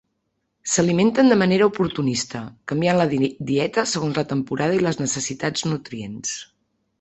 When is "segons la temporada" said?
3.93-4.79